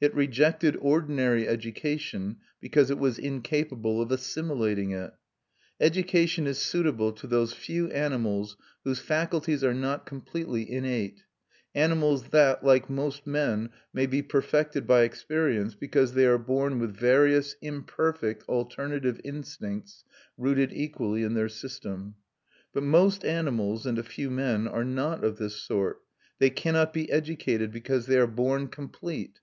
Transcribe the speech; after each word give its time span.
It 0.00 0.14
rejected 0.14 0.76
ordinary 0.76 1.48
education, 1.48 2.36
because 2.60 2.88
it 2.88 3.00
was 3.00 3.18
incapable 3.18 4.00
of 4.00 4.12
assimilating 4.12 4.92
it. 4.92 5.12
Education 5.80 6.46
is 6.46 6.60
suitable 6.60 7.10
to 7.14 7.26
those 7.26 7.52
few 7.52 7.90
animals 7.90 8.56
whose 8.84 9.00
faculties 9.00 9.64
are 9.64 9.74
not 9.74 10.06
completely 10.06 10.70
innate, 10.70 11.24
animals 11.74 12.28
that, 12.28 12.62
like 12.64 12.88
most 12.88 13.26
men, 13.26 13.70
may 13.92 14.06
be 14.06 14.22
perfected 14.22 14.86
by 14.86 15.02
experience 15.02 15.74
because 15.74 16.14
they 16.14 16.26
are 16.26 16.38
born 16.38 16.78
with 16.78 16.96
various 16.96 17.56
imperfect 17.60 18.44
alternative 18.48 19.20
instincts 19.24 20.04
rooted 20.36 20.72
equally 20.72 21.24
in 21.24 21.34
their 21.34 21.48
system. 21.48 22.14
But 22.72 22.84
most 22.84 23.24
animals, 23.24 23.84
and 23.84 23.98
a 23.98 24.04
few 24.04 24.30
men, 24.30 24.68
are 24.68 24.84
not 24.84 25.24
of 25.24 25.38
this 25.38 25.56
sort. 25.56 26.00
They 26.38 26.50
cannot 26.50 26.92
be 26.92 27.10
educated, 27.10 27.72
because 27.72 28.06
they 28.06 28.18
are 28.20 28.28
born 28.28 28.68
complete. 28.68 29.40